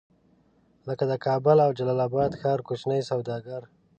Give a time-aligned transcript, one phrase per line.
[0.87, 3.61] لکه د کابل او جلال اباد ښار کوچني سوداګر.